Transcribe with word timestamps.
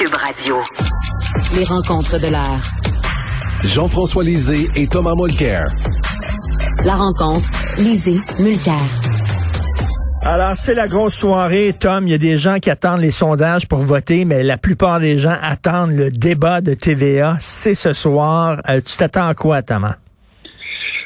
Cube 0.00 0.14
Radio. 0.14 0.56
Les 1.54 1.64
rencontres 1.64 2.18
de 2.18 2.28
l'art. 2.28 2.62
Jean-François 3.62 4.24
Lisée 4.24 4.66
et 4.74 4.86
Thomas 4.86 5.12
Mulcair. 5.14 5.62
La 6.86 6.94
rencontre, 6.94 7.46
Lisée, 7.76 8.18
Mulcair. 8.38 8.80
Alors, 10.24 10.56
c'est 10.56 10.72
la 10.72 10.88
grosse 10.88 11.16
soirée, 11.16 11.74
Tom. 11.78 12.08
Il 12.08 12.12
y 12.12 12.14
a 12.14 12.18
des 12.18 12.38
gens 12.38 12.60
qui 12.60 12.70
attendent 12.70 13.02
les 13.02 13.10
sondages 13.10 13.68
pour 13.68 13.80
voter, 13.80 14.24
mais 14.24 14.42
la 14.42 14.56
plupart 14.56 15.00
des 15.00 15.18
gens 15.18 15.36
attendent 15.42 15.92
le 15.92 16.10
débat 16.10 16.62
de 16.62 16.72
TVA. 16.72 17.36
C'est 17.38 17.74
ce 17.74 17.92
soir. 17.92 18.62
Euh, 18.70 18.80
tu 18.80 18.96
t'attends 18.96 19.28
à 19.28 19.34
quoi, 19.34 19.60
Thomas? 19.60 19.96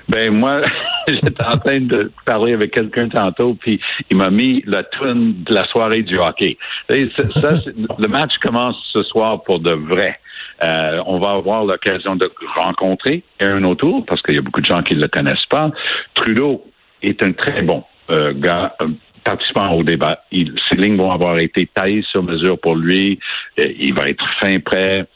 Ben 0.08 0.30
moi, 0.30 0.60
j'étais 1.08 1.44
en 1.44 1.58
train 1.58 1.80
de 1.80 2.10
parler 2.24 2.54
avec 2.54 2.72
quelqu'un 2.72 3.08
tantôt, 3.08 3.54
puis 3.54 3.80
il 4.10 4.16
m'a 4.16 4.30
mis 4.30 4.62
la 4.66 4.82
tune 4.84 5.42
de 5.44 5.54
la 5.54 5.64
soirée 5.66 6.02
du 6.02 6.18
hockey. 6.18 6.56
Ça, 6.88 7.50
le 7.98 8.08
match 8.08 8.32
commence 8.42 8.76
ce 8.92 9.02
soir 9.02 9.42
pour 9.42 9.60
de 9.60 9.72
vrai. 9.72 10.18
Euh, 10.62 11.02
on 11.06 11.18
va 11.18 11.32
avoir 11.32 11.64
l'occasion 11.64 12.16
de 12.16 12.30
rencontrer 12.56 13.22
Aaron 13.40 13.64
O'Toole, 13.64 14.04
parce 14.06 14.22
qu'il 14.22 14.34
y 14.34 14.38
a 14.38 14.42
beaucoup 14.42 14.60
de 14.60 14.66
gens 14.66 14.82
qui 14.82 14.94
ne 14.94 15.02
le 15.02 15.08
connaissent 15.08 15.46
pas. 15.50 15.70
Trudeau 16.14 16.64
est 17.02 17.22
un 17.22 17.32
très 17.32 17.62
bon 17.62 17.84
euh, 18.10 18.32
gars, 18.34 18.76
participant 19.24 19.72
au 19.72 19.82
débat. 19.82 20.22
Ces 20.32 20.76
lignes 20.76 20.96
vont 20.96 21.10
avoir 21.10 21.38
été 21.38 21.68
taillées 21.74 22.04
sur 22.10 22.22
mesure 22.22 22.58
pour 22.58 22.76
lui. 22.76 23.18
Euh, 23.58 23.68
il 23.78 23.94
va 23.94 24.08
être 24.08 24.24
fin 24.40 24.58
prêt. 24.60 25.06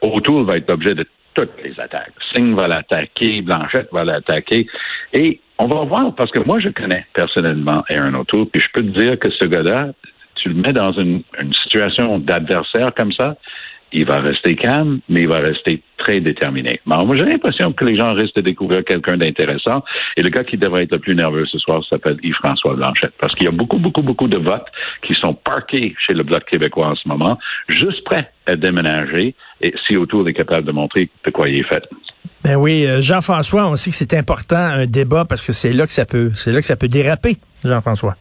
Autour 0.00 0.44
va 0.44 0.56
être 0.56 0.70
objet 0.70 0.94
de 0.94 1.06
toutes 1.34 1.52
les 1.62 1.78
attaques. 1.78 2.12
Singh 2.32 2.54
va 2.54 2.68
l'attaquer, 2.68 3.42
Blanchette 3.42 3.88
va 3.92 4.04
l'attaquer. 4.04 4.66
Et 5.12 5.40
on 5.58 5.66
va 5.66 5.84
voir, 5.84 6.14
parce 6.14 6.30
que 6.30 6.40
moi, 6.40 6.58
je 6.60 6.68
connais 6.68 7.06
personnellement 7.12 7.84
Aaron 7.90 8.14
O'Toole, 8.14 8.46
puis 8.46 8.60
je 8.60 8.68
peux 8.72 8.82
te 8.82 8.98
dire 8.98 9.18
que 9.18 9.30
ce 9.30 9.44
gars-là, 9.46 9.92
tu 10.36 10.48
le 10.48 10.54
mets 10.54 10.72
dans 10.72 10.92
une, 10.92 11.22
une 11.40 11.54
situation 11.54 12.18
d'adversaire 12.18 12.92
comme 12.94 13.12
ça, 13.12 13.36
il 13.94 14.04
va 14.04 14.20
rester 14.20 14.56
calme, 14.56 14.98
mais 15.08 15.20
il 15.20 15.28
va 15.28 15.38
rester 15.38 15.80
très 15.96 16.20
déterminé. 16.20 16.80
moi, 16.84 17.06
j'ai 17.16 17.24
l'impression 17.24 17.72
que 17.72 17.84
les 17.84 17.96
gens 17.96 18.12
risquent 18.12 18.36
de 18.36 18.40
découvrir 18.40 18.84
quelqu'un 18.84 19.16
d'intéressant. 19.16 19.84
Et 20.16 20.22
le 20.22 20.30
gars 20.30 20.42
qui 20.42 20.58
devrait 20.58 20.82
être 20.82 20.92
le 20.92 20.98
plus 20.98 21.14
nerveux 21.14 21.46
ce 21.46 21.58
soir 21.58 21.82
s'appelle 21.88 22.18
Yves-François 22.22 22.74
Blanchette. 22.74 23.14
Parce 23.18 23.34
qu'il 23.34 23.46
y 23.46 23.48
a 23.48 23.52
beaucoup, 23.52 23.78
beaucoup, 23.78 24.02
beaucoup 24.02 24.26
de 24.26 24.36
votes 24.36 24.66
qui 25.02 25.14
sont 25.14 25.34
parqués 25.34 25.94
chez 26.04 26.12
le 26.12 26.24
Bloc 26.24 26.44
québécois 26.44 26.88
en 26.88 26.96
ce 26.96 27.08
moment, 27.08 27.38
juste 27.68 28.04
prêts 28.04 28.32
à 28.46 28.56
déménager. 28.56 29.34
Et 29.60 29.72
si 29.86 29.96
autour 29.96 30.28
est 30.28 30.34
capable 30.34 30.66
de 30.66 30.72
montrer 30.72 31.08
de 31.24 31.30
quoi 31.30 31.48
il 31.48 31.60
est 31.60 31.68
fait. 31.68 31.84
Ben 32.42 32.56
oui, 32.56 32.86
euh, 32.86 33.00
Jean-François, 33.00 33.68
on 33.68 33.76
sait 33.76 33.90
que 33.90 33.96
c'est 33.96 34.14
important 34.14 34.56
un 34.56 34.86
débat 34.86 35.24
parce 35.24 35.46
que 35.46 35.52
c'est 35.52 35.72
là 35.72 35.86
que 35.86 35.92
ça 35.92 36.04
peut, 36.04 36.30
c'est 36.34 36.52
là 36.52 36.60
que 36.60 36.66
ça 36.66 36.76
peut 36.76 36.88
déraper, 36.88 37.36
Jean-François. 37.64 38.14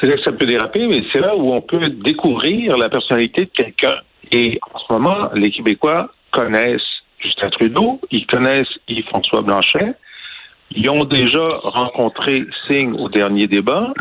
C'est 0.00 0.06
là 0.06 0.16
que 0.16 0.22
ça 0.22 0.32
peut 0.32 0.46
déraper, 0.46 0.86
mais 0.86 1.02
c'est 1.12 1.20
là 1.20 1.36
où 1.36 1.52
on 1.52 1.60
peut 1.60 1.90
découvrir 1.90 2.76
la 2.76 2.88
personnalité 2.88 3.46
de 3.46 3.50
quelqu'un. 3.50 3.96
Et 4.30 4.58
en 4.74 4.78
ce 4.78 4.92
moment, 4.92 5.30
les 5.34 5.50
Québécois 5.50 6.10
connaissent 6.30 6.80
Justin 7.18 7.50
Trudeau, 7.50 8.00
ils 8.10 8.26
connaissent 8.26 8.68
Yves-François 8.88 9.42
Blanchet, 9.42 9.94
ils 10.70 10.88
ont 10.88 11.04
déjà 11.04 11.48
rencontré 11.62 12.44
Singh 12.66 12.94
au 12.94 13.08
dernier 13.08 13.46
débat, 13.46 13.92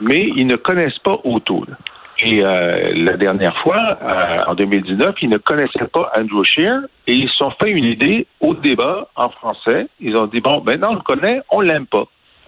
mais 0.00 0.28
ils 0.36 0.46
ne 0.46 0.56
connaissent 0.56 0.98
pas 0.98 1.18
O'Toole. 1.24 1.76
Et 2.20 2.42
euh, 2.42 2.92
la 2.94 3.16
dernière 3.16 3.56
fois, 3.58 3.96
euh, 4.02 4.38
en 4.48 4.54
2019, 4.54 5.14
ils 5.22 5.28
ne 5.28 5.36
connaissaient 5.36 5.86
pas 5.92 6.10
Andrew 6.16 6.42
Scheer 6.42 6.80
et 7.06 7.14
ils 7.14 7.28
se 7.28 7.36
sont 7.36 7.52
fait 7.62 7.70
une 7.70 7.84
idée 7.84 8.26
au 8.40 8.54
débat 8.54 9.08
en 9.14 9.30
français. 9.30 9.86
Ils 10.00 10.16
ont 10.16 10.26
dit 10.26 10.40
bon, 10.40 10.62
maintenant 10.64 10.90
on 10.90 10.94
le 10.94 11.00
connaît, 11.00 11.40
on 11.50 11.60
l'aime 11.60 11.86
pas. 11.86 12.04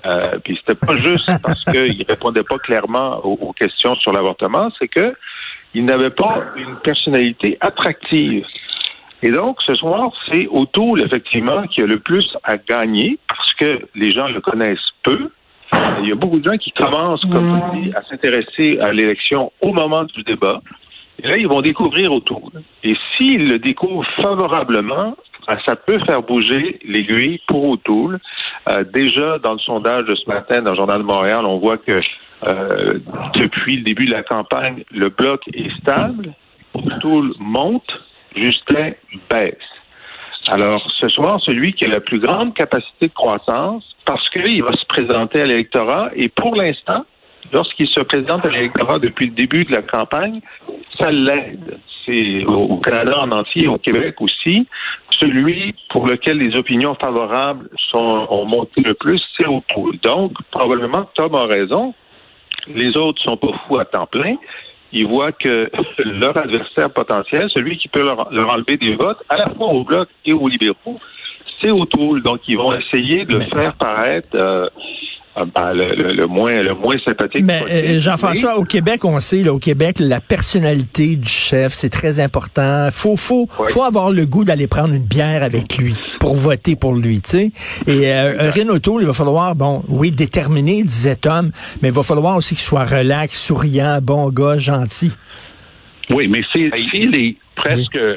Euh, 0.06 0.38
puis 0.42 0.58
c'était 0.58 0.74
pas 0.74 0.96
juste 0.98 1.30
parce 1.42 1.64
qu'il 1.64 2.04
répondait 2.08 2.42
pas 2.42 2.58
clairement 2.58 3.20
aux, 3.24 3.38
aux 3.40 3.52
questions 3.52 3.94
sur 3.96 4.12
l'avortement, 4.12 4.70
c'est 4.78 4.88
que 4.88 5.14
il 5.72 5.84
n'avait 5.84 6.10
pas 6.10 6.42
une 6.56 6.76
personnalité 6.76 7.56
attractive. 7.60 8.44
Et 9.22 9.30
donc, 9.30 9.58
ce 9.66 9.74
soir, 9.74 10.10
c'est 10.26 10.48
O'Toole, 10.50 11.02
effectivement, 11.02 11.66
qui 11.66 11.82
a 11.82 11.86
le 11.86 12.00
plus 12.00 12.26
à 12.42 12.56
gagner 12.56 13.18
parce 13.28 13.54
que 13.54 13.86
les 13.94 14.12
gens 14.12 14.28
le 14.28 14.40
connaissent 14.40 14.78
peu. 15.02 15.30
Il 16.02 16.08
y 16.08 16.12
a 16.12 16.14
beaucoup 16.14 16.40
de 16.40 16.50
gens 16.50 16.56
qui 16.56 16.72
commencent, 16.72 17.24
comme 17.26 17.60
tu 17.72 17.80
dis, 17.80 17.92
à 17.94 18.02
s'intéresser 18.04 18.78
à 18.80 18.92
l'élection 18.92 19.52
au 19.60 19.72
moment 19.72 20.04
du 20.04 20.22
débat. 20.22 20.60
Et 21.22 21.28
là, 21.28 21.36
ils 21.36 21.46
vont 21.46 21.60
découvrir 21.60 22.12
O'Toole. 22.12 22.62
Et 22.82 22.94
s'ils 23.16 23.46
le 23.46 23.58
découvrent 23.58 24.06
favorablement, 24.22 25.16
ben, 25.46 25.58
ça 25.66 25.76
peut 25.76 25.98
faire 26.06 26.22
bouger 26.22 26.78
l'aiguille 26.84 27.40
pour 27.46 27.68
O'Toole. 27.68 28.18
Euh, 28.68 28.84
déjà, 28.84 29.38
dans 29.38 29.52
le 29.52 29.58
sondage 29.58 30.06
de 30.06 30.14
ce 30.14 30.28
matin 30.28 30.62
dans 30.62 30.70
le 30.70 30.76
Journal 30.76 30.98
de 30.98 31.06
Montréal, 31.06 31.44
on 31.44 31.58
voit 31.58 31.78
que 31.78 32.00
euh, 32.46 32.98
depuis 33.34 33.76
le 33.76 33.82
début 33.82 34.06
de 34.06 34.12
la 34.12 34.22
campagne, 34.22 34.84
le 34.90 35.08
bloc 35.10 35.42
est 35.52 35.70
stable, 35.78 36.32
O'Toole 36.74 37.32
monte, 37.38 37.90
Justin 38.34 38.92
baisse. 39.28 39.56
Alors, 40.50 40.84
ce 40.98 41.08
soir, 41.08 41.40
celui 41.46 41.72
qui 41.74 41.84
a 41.84 41.88
la 41.88 42.00
plus 42.00 42.18
grande 42.18 42.54
capacité 42.54 43.06
de 43.06 43.12
croissance, 43.12 43.84
parce 44.04 44.28
qu'il 44.30 44.62
va 44.64 44.72
se 44.72 44.84
présenter 44.86 45.40
à 45.40 45.44
l'électorat, 45.44 46.10
et 46.16 46.28
pour 46.28 46.56
l'instant, 46.56 47.04
lorsqu'il 47.52 47.86
se 47.86 48.00
présente 48.00 48.44
à 48.44 48.48
l'électorat 48.48 48.98
depuis 48.98 49.26
le 49.26 49.32
début 49.32 49.64
de 49.64 49.70
la 49.70 49.82
campagne, 49.82 50.40
ça 50.98 51.12
l'aide. 51.12 51.78
C'est 52.04 52.44
au 52.46 52.78
Canada 52.78 53.20
en 53.20 53.30
entier, 53.30 53.68
au 53.68 53.78
Québec 53.78 54.16
aussi, 54.20 54.66
celui 55.20 55.76
pour 55.90 56.08
lequel 56.08 56.38
les 56.38 56.56
opinions 56.56 56.96
favorables 57.00 57.68
sont, 57.90 58.26
ont 58.28 58.44
monté 58.44 58.80
le 58.82 58.94
plus, 58.94 59.22
c'est 59.36 59.46
O'Toole. 59.46 59.98
Donc, 60.02 60.32
probablement, 60.50 61.08
Tom 61.14 61.34
a 61.36 61.44
raison 61.44 61.94
les 62.68 62.96
autres 62.96 63.22
sont 63.22 63.36
pas 63.36 63.52
fous 63.66 63.78
à 63.78 63.84
temps 63.84 64.06
plein. 64.06 64.36
Ils 64.92 65.06
voient 65.06 65.32
que 65.32 65.70
leur 66.04 66.36
adversaire 66.36 66.90
potentiel, 66.90 67.48
celui 67.54 67.78
qui 67.78 67.88
peut 67.88 68.02
leur, 68.02 68.52
enlever 68.52 68.76
des 68.76 68.94
votes, 68.96 69.18
à 69.28 69.36
la 69.36 69.46
fois 69.46 69.68
au 69.68 69.84
bloc 69.84 70.08
et 70.24 70.32
aux 70.32 70.48
libéraux, 70.48 70.98
c'est 71.60 71.70
O'Toole. 71.70 72.22
Donc, 72.22 72.40
ils 72.48 72.56
vont 72.56 72.72
essayer 72.74 73.24
de 73.24 73.38
faire 73.40 73.74
paraître 73.76 74.28
euh, 74.34 74.68
ben, 75.36 75.72
le, 75.72 76.26
moins 76.26 76.60
le 76.60 76.74
moins 76.74 76.96
sympathique. 77.04 77.44
Mais 77.44 77.62
euh, 77.70 78.00
Jean-François, 78.00 78.58
au 78.58 78.64
Québec, 78.64 79.04
on 79.04 79.18
sait, 79.20 79.42
là, 79.42 79.52
au 79.52 79.58
Québec, 79.58 79.96
la 80.00 80.20
personnalité 80.20 81.16
du 81.16 81.28
chef, 81.28 81.72
c'est 81.72 81.90
très 81.90 82.20
important. 82.20 82.88
Faut 82.90 83.16
faut 83.16 83.46
faut 83.48 83.82
avoir 83.82 84.10
le 84.10 84.26
goût 84.26 84.44
d'aller 84.44 84.66
prendre 84.66 84.92
une 84.92 85.06
bière 85.06 85.42
avec 85.42 85.78
lui 85.78 85.94
pour 86.18 86.34
voter 86.34 86.76
pour 86.76 86.94
lui, 86.94 87.22
tu 87.22 87.30
sais. 87.30 87.52
Et 87.86 88.12
euh, 88.12 88.50
Renato, 88.50 89.00
il 89.00 89.06
va 89.06 89.12
falloir, 89.12 89.54
bon, 89.54 89.82
oui, 89.88 90.10
déterminé, 90.10 90.82
disait 90.82 91.16
Tom, 91.16 91.52
mais 91.80 91.88
il 91.88 91.94
va 91.94 92.02
falloir 92.02 92.36
aussi 92.36 92.54
qu'il 92.54 92.64
soit 92.64 92.84
relax, 92.84 93.40
souriant, 93.40 94.00
bon 94.02 94.28
gars, 94.30 94.58
gentil. 94.58 95.12
Oui, 96.10 96.26
mais 96.28 96.42
c'est 96.52 96.70
est 96.72 97.36
presque, 97.54 97.96
euh, 97.96 98.16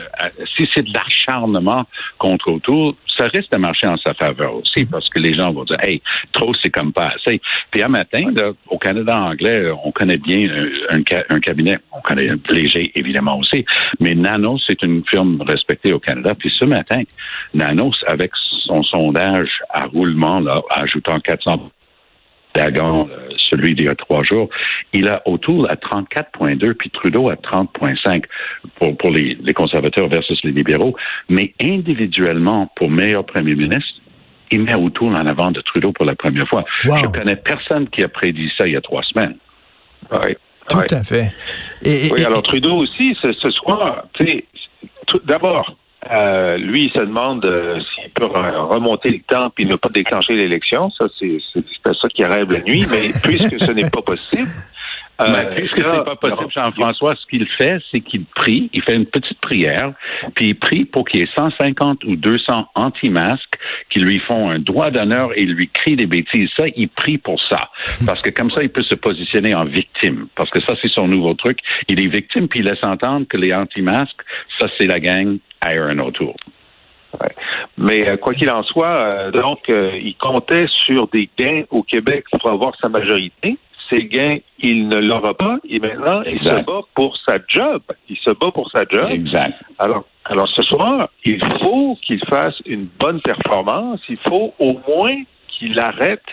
si 0.56 0.68
c'est 0.74 0.84
de 0.84 0.94
l'acharnement 0.94 1.85
contre 2.18 2.51
autour, 2.51 2.95
ça 3.23 3.29
risque 3.29 3.51
de 3.51 3.57
marcher 3.57 3.88
en 3.88 3.97
sa 3.97 4.13
faveur 4.13 4.56
aussi, 4.56 4.85
parce 4.85 5.07
que 5.09 5.19
les 5.19 5.34
gens 5.34 5.53
vont 5.53 5.63
dire, 5.63 5.78
hey, 5.81 6.01
trop, 6.31 6.53
c'est 6.61 6.69
comme 6.69 6.91
pas 6.91 7.13
assez. 7.16 7.41
Puis 7.72 7.81
un 7.81 7.88
matin, 7.88 8.25
au 8.67 8.78
Canada 8.78 9.22
anglais, 9.22 9.72
on 9.84 9.91
connaît 9.91 10.17
bien 10.17 10.47
un, 10.89 11.00
un, 11.29 11.39
cabinet, 11.39 11.78
on 11.91 12.01
connaît 12.01 12.29
léger 12.50 12.91
évidemment 12.95 13.39
aussi, 13.39 13.66
mais 14.00 14.13
Nanos, 14.13 14.62
c'est 14.68 14.81
une 14.83 15.03
firme 15.09 15.42
respectée 15.42 15.94
au 15.94 16.00
Canada. 16.00 16.36
Puis 16.36 16.51
ce 16.57 16.65
matin, 16.65 17.03
Nanos, 17.53 17.95
avec 18.07 18.31
son 18.65 18.83
sondage 18.83 19.50
à 19.69 19.86
roulement, 19.86 20.39
là, 20.39 20.62
ajoutant 20.69 21.19
400 21.19 21.71
Dagon, 22.53 23.09
euh, 23.09 23.29
celui 23.50 23.75
d'il 23.75 23.85
y 23.85 23.89
a 23.89 23.95
trois 23.95 24.23
jours, 24.23 24.50
il 24.94 25.07
a 25.07 25.21
autour 25.25 25.69
à 25.69 25.75
34,2 25.75 26.73
puis 26.73 26.89
Trudeau 26.89 27.29
à 27.29 27.35
30,5 27.35 28.23
pour, 28.75 28.97
pour 28.97 29.11
les, 29.11 29.38
les, 29.41 29.53
conservateurs 29.53 30.07
versus 30.07 30.39
les 30.44 30.51
libéraux. 30.51 30.95
Mais 31.29 31.53
individuellement, 31.61 32.71
pour 32.75 32.89
meilleur 32.89 33.25
premier 33.25 33.55
ministre, 33.55 34.01
il 34.51 34.63
met 34.63 34.75
autour 34.75 35.09
en 35.09 35.25
avant 35.25 35.51
de 35.51 35.61
Trudeau 35.61 35.91
pour 35.91 36.05
la 36.05 36.15
première 36.15 36.47
fois. 36.47 36.63
Je 36.83 37.07
connais 37.07 37.35
personne 37.35 37.88
qui 37.89 38.03
a 38.03 38.07
prédit 38.07 38.51
ça 38.57 38.67
il 38.67 38.73
y 38.73 38.77
a 38.77 38.81
trois 38.81 39.03
semaines. 39.03 39.35
Oui. 40.11 40.35
Tout 40.69 40.79
à 40.91 41.03
fait. 41.03 41.31
oui, 41.83 42.23
alors 42.23 42.41
Trudeau 42.44 42.75
aussi, 42.75 43.17
ce, 43.21 43.33
ce 43.33 43.51
soir, 43.51 44.06
d'abord, 45.25 45.75
euh, 46.11 46.57
lui, 46.57 46.85
il 46.85 46.91
se 46.91 47.00
demande 47.00 47.45
euh, 47.45 47.79
s'il 47.79 48.11
peut 48.11 48.25
remonter 48.25 49.09
le 49.09 49.19
temps 49.19 49.50
puis 49.50 49.65
ne 49.65 49.75
pas 49.75 49.89
déclencher 49.89 50.33
l'élection. 50.33 50.89
Ça, 50.91 51.05
c'est 51.19 51.38
ça 51.85 52.07
qui 52.09 52.23
rêve 52.23 52.51
la 52.51 52.61
nuit. 52.61 52.85
Mais 52.89 53.11
puisque 53.23 53.59
ce 53.59 53.71
n'est 53.71 53.89
pas 53.89 54.01
possible, 54.01 54.50
Euh, 55.21 55.56
puisque 55.56 55.77
c'est 55.77 56.06
pas 56.06 56.15
possible, 56.15 56.51
Jean-François, 56.51 57.13
ce 57.15 57.25
qu'il 57.27 57.48
fait, 57.48 57.77
c'est 57.92 58.00
qu'il 58.00 58.25
prie, 58.25 58.69
il 58.74 58.81
fait 58.81 58.95
une 58.95 59.06
petite 59.06 59.39
prière, 59.42 59.94
puis 60.36 60.48
il 60.48 60.56
prie 60.56 60.86
pour 60.86 61.06
qu'il 61.06 61.19
y 61.19 61.24
ait 61.24 61.30
150 61.36 62.04
ou 62.06 62.15
200 62.15 62.68
anti-masques 62.75 63.57
qui 63.89 64.00
lui 64.00 64.19
font 64.19 64.50
un 64.50 64.60
droit 64.60 64.89
d'honneur 64.89 65.31
et 65.36 65.45
lui 65.45 65.69
crient 65.69 65.95
des 65.95 66.07
bêtises. 66.07 66.50
Ça, 66.57 66.65
il 66.75 66.89
prie 66.89 67.19
pour 67.19 67.39
ça. 67.50 67.69
Parce 68.06 68.21
que 68.21 68.31
comme 68.31 68.50
ça, 68.51 68.63
il 68.63 68.69
peut 68.69 68.83
se 68.83 68.95
positionner 68.95 69.54
en 69.54 69.65
victime. 69.65 70.27
Parce 70.36 70.50
que 70.50 70.60
ça, 70.62 70.74
c'est 70.81 70.92
son 70.92 71.07
nouveau 71.07 71.36
truc. 71.36 71.59
Il 71.88 72.00
est 72.00 72.07
victime, 72.07 72.48
puis 72.48 72.62
il 72.62 72.66
laisse 72.66 72.83
entendre 72.83 73.27
que 73.27 73.38
les 73.38 73.54
anti-masques, 73.54 74.21
ça, 74.59 74.68
c'est 74.77 74.88
la 74.88 75.00
gang 75.00 75.38
à 75.62 75.69
Aaron 75.69 76.00
O'Toole. 76.00 76.33
Mais 77.77 78.09
euh, 78.09 78.18
quoi 78.18 78.33
qu'il 78.33 78.50
en 78.50 78.63
soit, 78.63 78.92
euh, 78.92 79.31
donc, 79.31 79.69
euh, 79.69 79.92
il 80.01 80.16
comptait 80.16 80.66
sur 80.86 81.07
des 81.07 81.30
gains 81.38 81.63
au 81.69 81.83
Québec 81.83 82.25
pour 82.31 82.50
avoir 82.50 82.74
sa 82.81 82.89
majorité. 82.89 83.57
Ces 83.89 84.06
gains, 84.06 84.38
il 84.59 84.88
ne 84.88 84.97
l'aura 84.97 85.33
pas. 85.33 85.57
Et 85.69 85.80
maintenant, 85.80 86.21
il 86.24 86.39
se 86.39 86.63
bat 86.63 86.81
pour 86.95 87.18
sa 87.25 87.38
job. 87.47 87.81
Il 88.09 88.18
se 88.18 88.31
bat 88.31 88.51
pour 88.51 88.69
sa 88.71 88.83
job. 88.89 89.09
Exact. 89.12 89.53
Alors, 89.77 90.06
alors 90.25 90.47
ce 90.47 90.62
soir, 90.63 91.09
il 91.25 91.44
faut 91.62 91.97
qu'il 92.01 92.24
fasse 92.25 92.56
une 92.65 92.88
bonne 93.00 93.21
performance. 93.21 94.00
Il 94.09 94.18
faut 94.27 94.53
au 94.59 94.80
moins 94.88 95.15
qu'il 95.47 95.77
arrête 95.80 96.24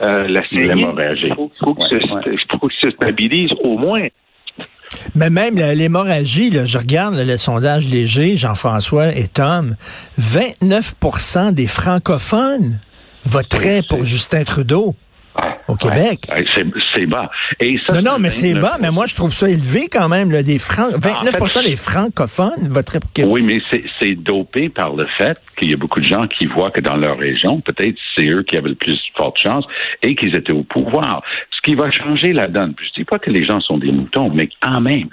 la 0.00 0.48
série. 0.48 0.86
Il 1.22 1.34
faut, 1.34 1.50
faut 1.62 1.74
qu'il 1.74 2.78
se 2.80 2.90
stabilise 2.90 3.52
au 3.62 3.78
moins. 3.78 4.08
Mais 5.14 5.30
même 5.30 5.56
l'hémorragie, 5.56 6.52
je 6.64 6.78
regarde 6.78 7.16
le 7.16 7.36
sondage 7.36 7.88
léger, 7.88 8.36
Jean-François 8.36 9.14
et 9.14 9.28
Tom, 9.28 9.76
29% 10.20 11.52
des 11.52 11.66
francophones 11.66 12.78
voteraient 13.24 13.82
pour 13.88 14.04
Justin 14.04 14.44
Trudeau 14.44 14.94
au 15.68 15.74
Québec. 15.76 16.20
c'est 16.94 17.06
bas. 17.06 17.30
Et 17.60 17.78
ça, 17.86 17.94
non, 17.94 18.12
non, 18.12 18.18
mais 18.18 18.30
c'est 18.30 18.54
bas, 18.54 18.76
mais 18.80 18.90
moi, 18.90 19.06
je 19.06 19.14
trouve 19.14 19.32
ça 19.32 19.48
élevé 19.48 19.88
quand 19.90 20.08
même. 20.08 20.30
Là, 20.30 20.42
des 20.42 20.58
francs, 20.58 20.92
29% 20.92 21.64
des 21.64 21.76
francophones 21.76 22.68
voteraient 22.68 23.00
pour 23.00 23.12
Québec. 23.12 23.30
Oui, 23.32 23.42
mais 23.42 23.60
c'est 24.00 24.14
dopé 24.14 24.68
par 24.68 24.94
le 24.94 25.06
fait 25.18 25.38
qu'il 25.56 25.70
y 25.70 25.74
a 25.74 25.76
beaucoup 25.76 26.00
de 26.00 26.06
gens 26.06 26.26
qui 26.26 26.46
voient 26.46 26.70
que 26.70 26.80
dans 26.80 26.96
leur 26.96 27.18
région, 27.18 27.60
peut-être 27.60 27.96
c'est 28.14 28.28
eux 28.28 28.42
qui 28.42 28.56
avaient 28.56 28.68
le 28.68 28.74
plus 28.74 28.98
forte 29.16 29.38
chance 29.38 29.64
et 30.02 30.14
qu'ils 30.14 30.34
étaient 30.36 30.52
au 30.52 30.64
pouvoir. 30.64 31.22
Ce 31.56 31.60
qui 31.62 31.74
va 31.74 31.90
changer 31.90 32.32
la 32.32 32.48
donne. 32.48 32.74
Je 32.80 33.00
dis 33.00 33.04
pas 33.04 33.18
que 33.18 33.30
les 33.30 33.42
gens 33.42 33.60
sont 33.60 33.78
des 33.78 33.90
moutons, 33.90 34.30
mais 34.30 34.48
quand 34.60 34.80
même, 34.80 35.08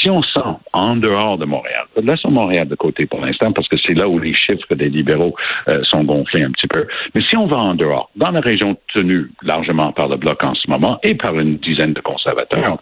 si 0.00 0.10
on 0.10 0.22
sent 0.22 0.40
en 0.72 0.96
dehors 0.96 1.38
de 1.38 1.46
Montréal, 1.46 1.84
laissons 2.02 2.30
Montréal 2.30 2.68
de 2.68 2.74
côté 2.74 3.06
pour 3.06 3.20
l'instant 3.20 3.52
parce 3.52 3.66
que 3.68 3.76
c'est 3.84 3.94
là 3.94 4.08
où 4.08 4.18
les 4.18 4.32
chiffres 4.32 4.74
des 4.74 4.88
libéraux 4.88 5.34
euh, 5.68 5.82
sont 5.84 6.04
gonflés 6.04 6.42
un 6.42 6.50
petit 6.50 6.68
peu. 6.68 6.86
Mais 7.14 7.22
si 7.22 7.36
on 7.36 7.46
va 7.46 7.56
en 7.56 7.74
dehors, 7.74 8.10
dans 8.14 8.30
la 8.30 8.40
région 8.40 8.76
tenue 8.94 9.30
largement 9.42 9.92
par 9.92 10.08
le 10.08 10.16
bloc 10.16 10.44
en 10.44 10.54
ce 10.54 10.70
moment 10.70 10.98
et 11.02 11.14
par 11.14 11.34
une 11.38 11.56
dizaine 11.56 11.92
de 11.92 12.00
conservateurs, 12.00 12.78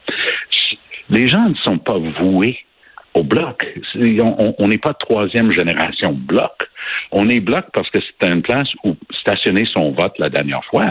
les 1.09 1.29
gens 1.29 1.49
ne 1.49 1.55
sont 1.55 1.79
pas 1.79 1.99
voués 1.99 2.59
au 3.15 3.23
bloc. 3.23 3.67
On 4.59 4.69
n'est 4.69 4.79
pas 4.79 4.95
troisième 4.95 5.51
génération 5.51 6.13
bloc. 6.13 6.69
On 7.13 7.29
est 7.29 7.41
bloc 7.41 7.65
parce 7.73 7.89
que 7.91 7.99
c'est 8.01 8.29
une 8.29 8.43
place 8.43 8.69
où 8.85 8.97
stationner 9.21 9.65
son 9.73 9.93
vote 9.93 10.15
la 10.19 10.29
dernière 10.29 10.65
fois. 10.65 10.89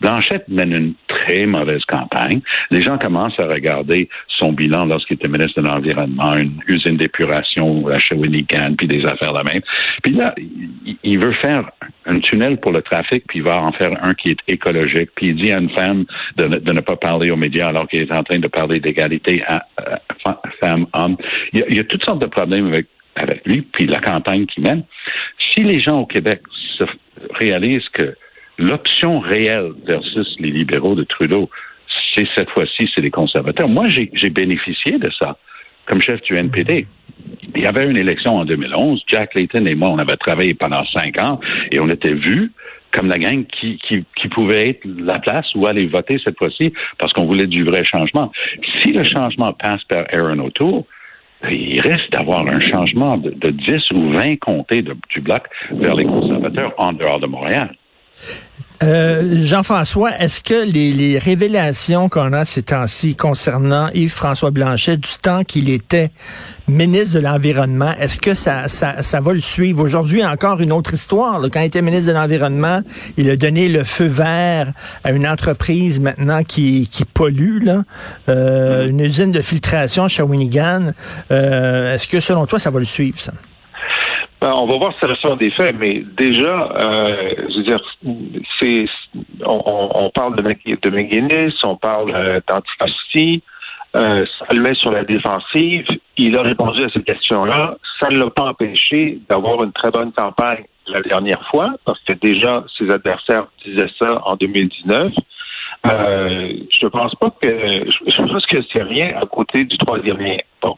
Blanchette 0.00 0.48
mène 0.48 0.72
une 0.72 0.94
très 1.08 1.46
mauvaise 1.46 1.84
campagne. 1.86 2.40
Les 2.70 2.82
gens 2.82 2.98
commencent 2.98 3.38
à 3.38 3.46
regarder 3.46 4.08
son 4.28 4.52
bilan 4.52 4.86
lorsqu'il 4.86 5.14
était 5.14 5.28
ministre 5.28 5.60
de 5.60 5.66
l'Environnement, 5.66 6.36
une 6.36 6.60
usine 6.68 6.96
d'épuration 6.96 7.86
à 7.88 7.98
Shawinigan, 7.98 8.74
puis 8.76 8.86
des 8.86 9.04
affaires 9.04 9.32
la 9.32 9.44
même. 9.44 9.62
Puis 10.02 10.12
là, 10.12 10.34
il 11.02 11.18
veut 11.18 11.34
faire 11.34 11.70
un 12.06 12.20
tunnel 12.20 12.58
pour 12.58 12.72
le 12.72 12.82
trafic, 12.82 13.24
puis 13.26 13.38
il 13.38 13.44
va 13.44 13.60
en 13.60 13.72
faire 13.72 13.92
un 14.02 14.14
qui 14.14 14.30
est 14.30 14.38
écologique. 14.48 15.10
Puis 15.14 15.28
il 15.28 15.36
dit 15.36 15.52
à 15.52 15.58
une 15.58 15.70
femme 15.70 16.04
de, 16.36 16.46
ne 16.46 16.80
pas 16.80 16.96
parler 16.96 17.30
aux 17.30 17.36
médias 17.36 17.68
alors 17.68 17.88
qu'il 17.88 18.02
est 18.02 18.12
en 18.12 18.22
train 18.22 18.38
de 18.38 18.48
parler 18.48 18.80
d'égalité 18.80 19.42
à, 20.24 20.40
femme-homme. 20.60 21.16
Il, 21.52 21.64
il, 21.68 21.76
y 21.76 21.80
a 21.80 21.84
toutes 21.84 22.04
sortes 22.04 22.20
de 22.20 22.26
problèmes 22.26 22.66
avec, 22.68 22.86
avec 23.16 23.46
lui, 23.46 23.62
puis 23.62 23.86
la 23.86 24.00
campagne 24.00 24.46
qu'il 24.46 24.62
mène. 24.62 24.84
Si 25.52 25.62
les 25.62 25.80
gens 25.80 26.00
au 26.00 26.06
Québec 26.06 26.40
se 26.78 26.84
réalisent 27.38 27.88
que 27.90 28.14
l'option 28.58 29.20
réelle 29.20 29.72
versus 29.86 30.36
les 30.38 30.50
libéraux 30.50 30.94
de 30.94 31.04
Trudeau, 31.04 31.50
c'est 32.14 32.26
cette 32.36 32.50
fois-ci, 32.50 32.88
c'est 32.94 33.00
les 33.00 33.10
conservateurs. 33.10 33.68
Moi, 33.68 33.88
j'ai 33.88 34.30
bénéficié 34.30 34.98
de 34.98 35.10
ça 35.18 35.36
comme 35.86 36.00
chef 36.00 36.20
du 36.22 36.36
NPD. 36.36 36.86
Il 37.54 37.62
y 37.62 37.66
avait 37.66 37.88
une 37.88 37.96
élection 37.96 38.36
en 38.36 38.44
2011. 38.44 39.02
Jack 39.06 39.34
Layton 39.34 39.66
et 39.66 39.74
moi, 39.74 39.90
on 39.90 39.98
avait 39.98 40.16
travaillé 40.16 40.54
pendant 40.54 40.84
cinq 40.86 41.18
ans 41.18 41.40
et 41.70 41.80
on 41.80 41.88
était 41.88 42.14
vus 42.14 42.52
comme 42.94 43.08
la 43.08 43.18
gang 43.18 43.44
qui, 43.46 43.78
qui, 43.78 44.28
pouvait 44.28 44.70
être 44.70 44.84
la 44.84 45.18
place 45.18 45.46
où 45.54 45.66
aller 45.66 45.86
voter 45.86 46.18
cette 46.24 46.38
fois-ci 46.38 46.72
parce 46.98 47.12
qu'on 47.12 47.26
voulait 47.26 47.46
du 47.46 47.64
vrai 47.64 47.84
changement. 47.84 48.30
Si 48.78 48.92
le 48.92 49.04
changement 49.04 49.52
passe 49.52 49.82
par 49.84 50.04
Aaron 50.12 50.38
O'Toole, 50.38 50.84
il 51.50 51.80
risque 51.80 52.10
d'avoir 52.10 52.46
un 52.46 52.60
changement 52.60 53.16
de, 53.16 53.30
de 53.30 53.50
10 53.50 53.90
ou 53.92 54.12
20 54.12 54.36
comtés 54.36 54.82
du 54.82 55.20
bloc 55.20 55.42
vers 55.72 55.94
les 55.94 56.04
conservateurs 56.04 56.72
en 56.78 56.92
dehors 56.92 57.20
de 57.20 57.26
Montréal. 57.26 57.74
Euh, 58.82 59.46
Jean-François, 59.46 60.10
est-ce 60.18 60.40
que 60.40 60.68
les, 60.68 61.18
révélations 61.18 62.08
qu'on 62.08 62.32
a 62.32 62.44
ces 62.44 62.64
temps-ci 62.64 63.14
concernant 63.14 63.88
Yves-François 63.94 64.50
Blanchet, 64.50 64.96
du 64.96 65.10
temps 65.22 65.44
qu'il 65.44 65.70
était 65.70 66.10
ministre 66.66 67.14
de 67.14 67.20
l'Environnement, 67.20 67.94
est-ce 67.98 68.18
que 68.18 68.34
ça, 68.34 68.68
ça, 68.68 69.20
va 69.20 69.32
le 69.32 69.40
suivre? 69.40 69.82
Aujourd'hui, 69.82 70.24
encore 70.24 70.60
une 70.60 70.72
autre 70.72 70.92
histoire. 70.92 71.40
Quand 71.52 71.60
il 71.60 71.66
était 71.66 71.82
ministre 71.82 72.08
de 72.08 72.12
l'Environnement, 72.12 72.82
il 73.16 73.30
a 73.30 73.36
donné 73.36 73.68
le 73.68 73.84
feu 73.84 74.06
vert 74.06 74.72
à 75.02 75.12
une 75.12 75.26
entreprise 75.26 76.00
maintenant 76.00 76.42
qui, 76.42 76.88
qui 76.90 77.04
pollue, 77.04 77.62
là, 77.62 77.84
euh, 78.28 78.88
une 78.88 79.00
usine 79.00 79.32
de 79.32 79.40
filtration 79.40 80.04
à 80.04 80.08
Shawinigan. 80.08 80.92
Euh, 81.30 81.94
est-ce 81.94 82.06
que 82.06 82.20
selon 82.20 82.44
toi, 82.46 82.58
ça 82.58 82.70
va 82.70 82.80
le 82.80 82.84
suivre, 82.84 83.18
ça? 83.18 83.32
Ben, 84.44 84.52
on 84.52 84.66
va 84.66 84.76
voir 84.76 84.92
si 84.92 84.98
ça 85.00 85.16
sont 85.26 85.36
des 85.36 85.50
faits, 85.52 85.74
mais 85.78 86.04
déjà, 86.18 86.70
euh, 86.76 87.34
je 87.48 87.56
veux 87.56 87.62
dire, 87.62 87.80
c'est, 88.60 88.84
on, 89.46 90.10
parle 90.14 90.36
de, 90.36 90.90
McGuinness, 90.90 91.54
on 91.64 91.76
parle 91.76 92.14
euh, 92.14 92.40
euh, 93.96 94.26
ça 94.38 94.46
le 94.52 94.60
met 94.60 94.74
sur 94.74 94.92
la 94.92 95.02
défensive. 95.02 95.86
Il 96.18 96.36
a 96.36 96.42
répondu 96.42 96.84
à 96.84 96.90
cette 96.90 97.06
question-là. 97.06 97.78
Ça 97.98 98.08
ne 98.10 98.18
l'a 98.18 98.28
pas 98.28 98.50
empêché 98.50 99.18
d'avoir 99.30 99.64
une 99.64 99.72
très 99.72 99.90
bonne 99.90 100.12
campagne 100.12 100.64
la 100.88 101.00
dernière 101.00 101.42
fois, 101.48 101.70
parce 101.86 102.00
que 102.00 102.12
déjà, 102.12 102.64
ses 102.76 102.90
adversaires 102.90 103.46
disaient 103.64 103.88
ça 103.98 104.20
en 104.26 104.36
2019. 104.36 105.10
Euh, 105.86 106.52
je 106.70 106.86
pense 106.86 107.14
pas 107.16 107.30
que 107.42 107.48
je 107.48 108.16
pense 108.16 108.46
que 108.46 108.56
c'est 108.72 108.82
rien 108.82 109.16
à 109.20 109.26
côté 109.26 109.64
du 109.64 109.76
troisième 109.76 110.18
lien. 110.18 110.36
Bon, 110.62 110.76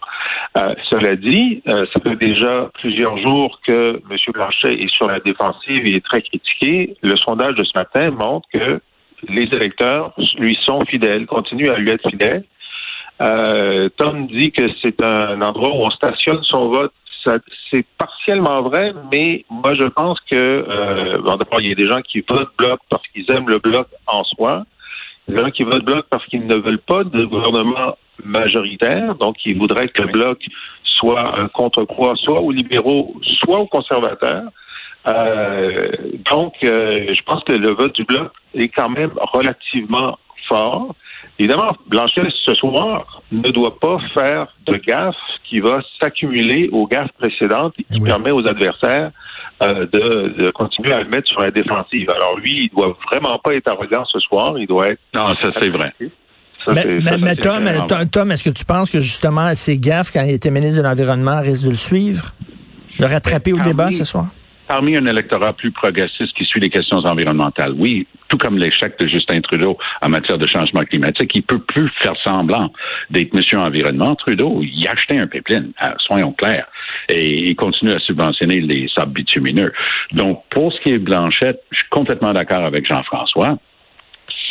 euh, 0.59 0.75
cela 0.91 1.15
dit, 1.15 1.63
euh, 1.69 1.87
ça 1.93 2.01
fait 2.01 2.17
déjà 2.17 2.71
plusieurs 2.81 3.17
jours 3.19 3.61
que 3.67 4.03
M. 4.11 4.17
Blanchet 4.33 4.75
est 4.75 4.93
sur 4.93 5.07
la 5.07 5.21
défensive 5.21 5.87
et 5.87 5.97
est 5.97 6.05
très 6.05 6.23
critiqué. 6.23 6.97
Le 7.03 7.17
sondage 7.17 7.55
de 7.55 7.63
ce 7.63 7.73
matin 7.77 8.11
montre 8.11 8.49
que 8.53 8.81
les 9.29 9.45
électeurs 9.45 10.13
lui 10.39 10.59
sont 10.65 10.85
fidèles, 10.87 11.27
continuent 11.27 11.71
à 11.71 11.79
lui 11.79 11.91
être 11.91 12.11
fidèles. 12.11 12.45
Euh, 13.21 13.89
Tom 13.97 14.27
dit 14.27 14.53
que 14.53 14.63
c'est 14.83 15.03
un 15.03 15.41
endroit 15.41 15.71
où 15.71 15.87
on 15.87 15.91
stationne 15.91 16.43
son 16.43 16.69
vote. 16.69 16.93
C'est 17.73 17.85
partiellement 17.99 18.63
vrai, 18.63 18.93
mais 19.11 19.45
moi 19.51 19.75
je 19.75 19.87
pense 19.87 20.21
que 20.31 20.37
euh, 20.37 21.19
bon, 21.19 21.35
d'abord 21.35 21.61
il 21.61 21.69
y 21.69 21.73
a 21.73 21.75
des 21.75 21.89
gens 21.89 22.01
qui 22.03 22.25
votent 22.29 22.53
bloc 22.57 22.79
parce 22.89 23.03
qu'ils 23.09 23.29
aiment 23.33 23.49
le 23.49 23.59
bloc 23.59 23.89
en 24.07 24.23
soi. 24.23 24.65
Les 25.29 25.39
gens 25.39 25.51
qui 25.51 25.65
votent 25.65 25.85
bloc 25.85 26.07
parce 26.11 26.25
qu'ils 26.27 26.47
ne 26.47 26.55
veulent 26.55 26.79
pas 26.79 27.05
de 27.05 27.25
gouvernement 27.25 27.97
majoritaire, 28.25 29.15
donc 29.17 29.37
ils 29.45 29.59
voudraient 29.59 29.89
que 29.89 30.03
le 30.03 30.13
bloc 30.13 30.39
soit 30.85 31.41
un 31.41 31.49
contre-poids, 31.49 32.15
soit 32.17 32.41
aux 32.41 32.53
libéraux, 32.53 33.15
soit 33.23 33.59
aux 33.59 33.67
conservateurs. 33.67 34.45
Euh, 35.09 35.91
donc, 36.31 36.55
euh, 36.65 37.13
je 37.13 37.23
pense 37.23 37.45
que 37.45 37.53
le 37.53 37.71
vote 37.71 37.95
du 37.95 38.05
bloc 38.05 38.33
est 38.55 38.69
quand 38.69 38.89
même 38.89 39.13
relativement 39.35 40.19
fort. 40.49 40.95
Évidemment, 41.39 41.77
Blanchet, 41.87 42.29
ce 42.45 42.55
soir, 42.55 43.23
ne 43.31 43.51
doit 43.51 43.79
pas 43.79 43.99
faire 44.15 44.49
de 44.67 44.77
gaffe 44.77 45.17
qui 45.45 45.61
va 45.61 45.81
s'accumuler 46.01 46.69
aux 46.73 46.87
gaffes 46.87 47.13
précédentes 47.19 47.75
et 47.79 47.85
qui 47.85 48.01
permet 48.01 48.31
aux 48.31 48.47
adversaires 48.47 49.11
euh, 49.63 49.87
de, 49.93 50.51
continuer 50.51 50.93
à 50.93 51.03
le 51.03 51.09
mettre 51.09 51.29
sur 51.29 51.41
la 51.41 51.51
défensive. 51.51 52.11
Alors 52.11 52.39
lui, 52.39 52.65
il 52.65 52.71
doit 52.75 52.97
vraiment 53.11 53.39
pas 53.39 53.55
être 53.55 53.69
arrogant 53.69 54.05
ce 54.05 54.19
soir. 54.21 54.59
Il 54.59 54.67
doit 54.67 54.91
être. 54.91 55.01
Non, 55.15 55.29
ça 55.41 55.51
c'est 55.59 55.69
vrai. 55.69 55.93
mais, 56.69 57.37
Tom, 57.37 57.69
Tom 58.11 58.33
est-ce 58.33 58.45
que 58.45 58.51
tu 58.51 58.65
penses 58.65 58.91
que 58.91 59.01
justement 59.01 59.55
ces 59.55 59.79
gaffes, 59.79 60.11
quand 60.13 60.23
il 60.23 60.33
était 60.33 60.51
ministre 60.51 60.79
de 60.79 60.83
l'Environnement, 60.83 61.41
risquent 61.41 61.65
de 61.65 61.71
le 61.71 61.77
suivre, 61.77 62.33
le 62.99 63.07
rattraper 63.07 63.53
au 63.53 63.61
débat 63.61 63.91
ce 63.93 64.05
soir? 64.05 64.27
parmi 64.67 64.97
un 64.97 65.07
électorat 65.07 65.53
plus 65.53 65.71
progressiste 65.71 66.37
qui 66.37 66.45
suit 66.45 66.61
les 66.61 66.71
questions 66.71 66.99
environnementales, 66.99 67.73
oui, 67.77 68.07
tout 68.29 68.39
comme 68.39 68.59
l'échec 68.59 68.99
de 68.99 69.07
Justin 69.07 69.41
Trudeau 69.41 69.79
en 70.03 70.09
matière 70.09 70.39
de 70.39 70.47
changement 70.47 70.83
climatique, 70.83 71.33
il 71.35 71.43
peut 71.43 71.59
plus 71.59 71.89
faire 71.99 72.15
semblant 72.23 72.73
d'être 73.11 73.35
monsieur 73.35 73.59
environnement. 73.59 74.15
Trudeau, 74.17 74.63
il 74.63 74.87
a 74.87 74.93
acheté 74.93 75.19
un 75.19 75.27
pipeline, 75.27 75.73
hein, 75.81 75.95
soyons 75.99 76.33
clairs, 76.33 76.67
et 77.09 77.49
il 77.51 77.57
continue 77.57 77.93
à 77.93 77.99
subventionner 77.99 78.61
les 78.61 78.89
sables 78.95 79.13
bitumineux. 79.13 79.73
Donc, 80.13 80.43
pour 80.51 80.73
ce 80.73 80.81
qui 80.81 80.91
est 80.91 80.99
Blanchette, 80.99 81.63
je 81.71 81.79
suis 81.79 81.89
complètement 81.89 82.33
d'accord 82.33 82.65
avec 82.65 82.87
Jean-François 82.87 83.59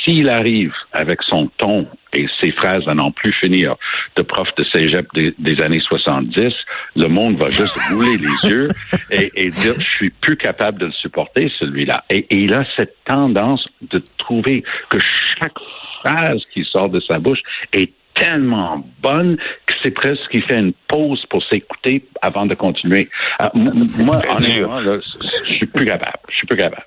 s'il 0.05 0.29
arrive 0.29 0.73
avec 0.93 1.21
son 1.23 1.47
ton 1.57 1.87
et 2.13 2.27
ses 2.39 2.51
phrases 2.51 2.87
à 2.87 2.93
n'en 2.93 3.11
plus 3.11 3.33
finir 3.33 3.75
de 4.15 4.21
prof 4.21 4.47
de 4.57 4.63
cégep 4.63 5.07
des, 5.13 5.61
années 5.61 5.81
70, 5.81 6.53
le 6.95 7.07
monde 7.07 7.37
va 7.37 7.49
juste 7.49 7.75
rouler 7.89 8.17
les 8.17 8.49
yeux 8.49 8.69
et, 9.11 9.49
dire 9.49 9.73
je 9.77 9.95
suis 9.97 10.09
plus 10.09 10.37
capable 10.37 10.79
de 10.79 10.85
le 10.85 10.91
supporter 10.93 11.51
celui-là. 11.59 12.05
Et, 12.09 12.25
et 12.29 12.37
il 12.37 12.53
a 12.53 12.63
cette 12.77 12.95
tendance 13.05 13.67
de 13.81 14.01
trouver 14.17 14.63
que 14.89 14.99
chaque 15.39 15.57
phrase 15.99 16.41
qui 16.53 16.63
sort 16.63 16.89
de 16.89 16.99
sa 17.01 17.19
bouche 17.19 17.41
est 17.73 17.91
tellement 18.15 18.83
bonne 19.01 19.37
que 19.65 19.73
c'est 19.83 19.91
presque 19.91 20.21
qu'il 20.31 20.43
fait 20.43 20.57
une 20.59 20.73
pause 20.87 21.23
pour 21.29 21.43
s'écouter 21.43 22.05
avant 22.21 22.45
de 22.45 22.55
continuer. 22.55 23.09
Euh, 23.41 23.49
moi, 23.53 24.21
honnêtement, 24.35 24.81
je 24.81 25.53
suis 25.53 25.65
plus 25.67 25.85
capable. 25.85 26.17
Je 26.29 26.35
suis 26.35 26.47
plus 26.47 26.57
capable. 26.57 26.85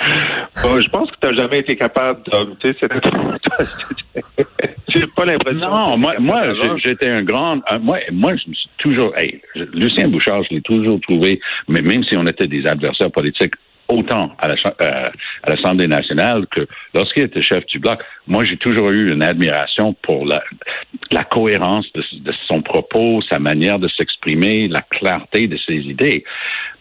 je 0.80 0.88
pense 0.88 1.10
que 1.10 1.16
tu 1.20 1.28
n'as 1.28 1.34
jamais 1.34 1.58
été 1.58 1.76
capable 1.76 2.22
de. 2.24 2.30
J'ai 4.88 5.06
pas 5.14 5.24
l'impression. 5.24 5.70
Non, 5.70 5.96
moi, 5.96 6.14
moi 6.18 6.42
j'étais 6.82 7.08
un 7.08 7.22
grand. 7.22 7.56
Euh, 7.70 7.78
moi, 7.80 7.98
moi, 8.12 8.34
je 8.36 8.48
me 8.48 8.54
suis 8.54 8.70
toujours. 8.78 9.16
Hey, 9.16 9.40
Lucien 9.54 10.08
Bouchard, 10.08 10.42
je 10.44 10.54
l'ai 10.54 10.62
toujours 10.62 11.00
trouvé, 11.00 11.40
mais 11.68 11.82
même 11.82 12.04
si 12.04 12.16
on 12.16 12.26
était 12.26 12.46
des 12.46 12.66
adversaires 12.66 13.10
politiques 13.10 13.54
autant 13.88 14.30
euh, 14.44 15.10
à 15.42 15.50
l'Assemblée 15.50 15.88
nationale 15.88 16.46
que 16.48 16.66
lorsqu'il 16.94 17.24
était 17.24 17.42
chef 17.42 17.64
du 17.66 17.78
bloc. 17.78 18.00
Moi, 18.26 18.44
j'ai 18.44 18.58
toujours 18.58 18.90
eu 18.90 19.10
une 19.12 19.22
admiration 19.22 19.94
pour 20.02 20.26
la, 20.26 20.42
la 21.10 21.24
cohérence 21.24 21.86
de, 21.94 22.04
de, 22.20 22.32
son 22.46 22.60
propos, 22.60 23.22
sa 23.22 23.38
manière 23.38 23.78
de 23.78 23.88
s'exprimer, 23.88 24.68
la 24.68 24.82
clarté 24.82 25.46
de 25.46 25.56
ses 25.66 25.76
idées. 25.76 26.24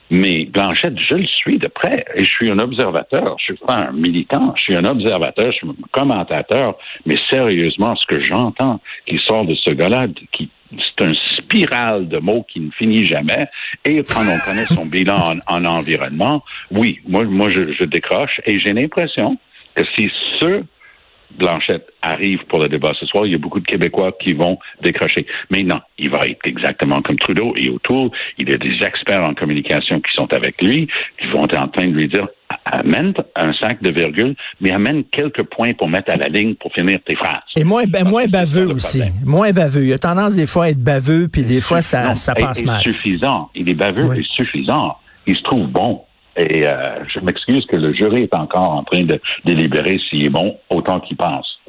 Mais 0.10 0.46
Blanchette, 0.46 0.98
je 1.10 1.16
le 1.16 1.26
suis 1.26 1.58
de 1.58 1.68
près 1.68 2.06
et 2.16 2.24
je 2.24 2.30
suis 2.30 2.50
un 2.50 2.60
observateur. 2.60 3.36
Je 3.40 3.54
suis 3.54 3.66
pas 3.66 3.88
un 3.90 3.92
militant, 3.92 4.54
je 4.56 4.62
suis 4.64 4.78
un 4.78 4.86
observateur, 4.86 5.52
je 5.52 5.58
suis 5.58 5.68
un 5.68 5.76
commentateur. 5.92 6.78
Mais 7.06 7.16
sérieusement, 7.30 7.96
ce 7.96 8.06
que 8.06 8.24
j'entends 8.24 8.80
qui 9.06 9.20
sort 9.28 9.46
de 9.46 9.56
ce 9.56 9.72
gars-là, 9.72 10.08
c'est 10.38 11.06
un 11.06 11.14
spirale 11.38 12.08
de 12.08 12.20
mots 12.20 12.46
qui 12.52 12.60
ne 12.60 12.72
finit 12.72 13.06
jamais. 13.06 13.48
Et 13.84 14.02
quand 14.04 14.22
on 14.22 14.40
connaît 14.46 14.66
son 14.68 14.86
bilan 14.86 15.36
en, 15.48 15.66
environnement, 15.66 16.44
oui, 16.72 17.00
moi, 17.08 17.50
je, 17.50 17.74
je 17.74 17.84
décroche 17.84 18.40
et 18.46 18.60
j'ai 18.60 18.74
l'impression 18.74 19.38
que 19.76 19.84
si 19.96 20.10
ce 20.40 20.64
Blanchette 21.38 21.88
arrive 22.02 22.40
pour 22.48 22.60
le 22.60 22.70
débat 22.70 22.94
ce 23.00 23.06
soir, 23.06 23.26
il 23.26 23.32
y 23.32 23.36
a 23.36 23.38
beaucoup 23.38 23.60
de 23.60 23.66
Québécois 23.66 24.12
qui 24.20 24.34
vont 24.34 24.58
décrocher. 24.82 25.26
Mais 25.50 25.64
non, 25.64 25.80
il 25.98 26.10
va 26.10 26.28
être 26.28 26.46
exactement 26.46 27.02
comme 27.02 27.18
Trudeau 27.18 27.54
et 27.58 27.70
autour. 27.70 28.12
Il 28.38 28.50
y 28.50 28.54
a 28.54 28.58
des 28.58 28.84
experts 28.84 29.28
en 29.28 29.34
communication 29.34 30.00
qui 30.00 30.14
sont 30.14 30.32
avec 30.34 30.62
lui, 30.62 30.88
qui 31.20 31.28
vont 31.28 31.46
être 31.46 31.58
en 31.58 31.68
train 31.68 31.88
de 31.88 31.94
lui 31.94 32.08
dire 32.08 32.28
amène 32.66 33.14
un 33.36 33.54
sac 33.54 33.82
de 33.82 33.92
virgule, 33.92 34.36
mais 34.62 34.72
amène 34.72 35.04
quelques 35.06 35.44
points 35.44 35.74
pour 35.74 35.90
mettre 35.90 36.12
à 36.12 36.18
la 36.18 36.28
ligne 36.28 36.56
pour 36.56 36.74
finir 36.74 37.00
tes 37.06 37.16
phrases. 37.16 37.40
Et 37.56 37.64
moins, 37.64 37.86
ben, 37.86 38.08
moins 38.08 38.28
baveux 38.28 38.68
aussi. 38.68 39.02
Moins 39.26 39.52
baveux. 39.52 39.86
Il 39.86 39.94
a 39.94 40.00
tendance 40.00 40.36
des 40.36 40.48
fois 40.48 40.66
à 40.66 40.70
être 40.70 40.84
baveux, 40.84 41.28
puis 41.28 41.44
des 41.44 41.62
fois 41.62 41.82
ça, 41.82 42.16
ça 42.16 42.36
passe 42.36 42.64
mal. 42.64 42.82
suffisant. 42.82 43.50
Il 43.56 43.70
est 43.70 43.76
baveux 43.76 44.18
et 44.18 44.24
suffisant. 44.36 44.98
Il 45.26 45.36
se 45.36 45.44
trouve 45.44 45.68
bon. 45.68 46.02
Et 46.38 46.68
euh, 46.68 47.04
je 47.14 47.20
m'excuse 47.20 47.66
que 47.66 47.76
le 47.76 47.94
jury 47.94 48.24
est 48.24 48.36
encore 48.36 48.72
en 48.72 48.84
train 48.84 49.04
de 49.04 49.20
délibérer 49.46 50.00
s'il 50.10 50.26
est 50.26 50.30
bon 50.30 50.58
autant 50.70 51.00
qu'il 51.00 51.18
pense. 51.18 51.60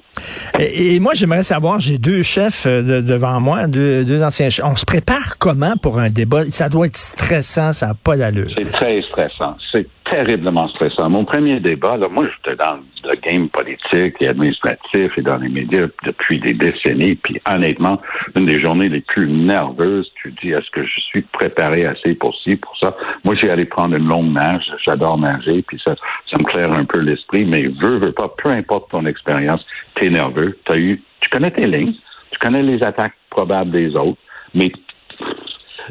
Et, 0.59 0.99
moi, 1.01 1.13
j'aimerais 1.15 1.43
savoir, 1.43 1.81
j'ai 1.81 1.99
deux 1.99 2.23
chefs 2.23 2.67
euh, 2.67 3.03
devant 3.03 3.41
moi, 3.41 3.67
deux, 3.67 4.05
deux, 4.05 4.23
anciens 4.23 4.51
chefs. 4.51 4.65
On 4.65 4.77
se 4.77 4.85
prépare 4.85 5.39
comment 5.39 5.75
pour 5.81 5.99
un 5.99 6.11
débat? 6.11 6.45
Ça 6.51 6.69
doit 6.69 6.87
être 6.87 6.97
stressant, 6.97 7.73
ça 7.73 7.89
n'a 7.89 7.95
pas 7.95 8.17
d'allure. 8.17 8.51
C'est 8.57 8.71
très 8.71 9.01
stressant. 9.03 9.57
C'est 9.73 9.87
terriblement 10.11 10.69
stressant. 10.69 11.09
Mon 11.09 11.25
premier 11.25 11.61
débat, 11.61 11.97
là, 11.97 12.09
moi, 12.09 12.27
j'étais 12.27 12.57
dans 12.57 12.79
le 13.05 13.15
game 13.17 13.49
politique 13.49 14.17
et 14.21 14.29
administratif 14.29 15.13
et 15.17 15.23
dans 15.23 15.37
les 15.37 15.49
médias 15.49 15.87
depuis 16.05 16.41
des 16.41 16.55
décennies. 16.55 17.17
Puis 17.17 17.41
honnêtement, 17.49 18.01
une 18.37 18.47
des 18.47 18.61
journées 18.61 18.89
les 18.89 19.01
plus 19.01 19.29
nerveuses, 19.29 20.11
tu 20.23 20.33
dis, 20.43 20.51
est-ce 20.51 20.71
que 20.71 20.85
je 20.85 21.01
suis 21.01 21.23
préparé 21.23 21.87
assez 21.87 22.15
pour 22.15 22.35
ci, 22.43 22.57
pour 22.57 22.77
ça? 22.79 22.97
Moi, 23.25 23.35
j'ai 23.41 23.51
allé 23.51 23.65
prendre 23.65 23.97
une 23.97 24.09
longue 24.09 24.33
nage. 24.33 24.65
J'adore 24.85 25.19
nager, 25.19 25.63
puis 25.63 25.81
ça, 25.85 25.95
ça 26.31 26.39
me 26.39 26.45
claire 26.45 26.73
un 26.73 26.85
peu 26.85 26.99
l'esprit. 26.99 27.45
Mais 27.45 27.63
veux, 27.63 27.99
veux 27.99 28.13
pas, 28.13 28.33
peu 28.43 28.51
importe 28.51 28.91
ton 28.91 29.07
expérience, 29.07 29.65
t'es 29.95 30.11
nerveux. 30.11 30.59
As 30.69 30.77
eu, 30.77 31.03
tu 31.21 31.29
connais 31.31 31.51
tes 31.51 31.67
lignes, 31.67 31.95
tu 32.31 32.39
connais 32.39 32.63
les 32.63 32.83
attaques 32.83 33.17
probables 33.31 33.71
des 33.71 33.95
autres, 33.97 34.19
mais 34.55 34.73